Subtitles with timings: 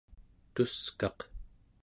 [0.53, 1.19] tuskaq